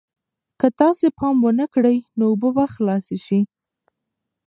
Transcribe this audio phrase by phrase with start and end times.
[0.59, 3.39] که تاسې پام ونه کړئ نو اوبه به خلاصې شي.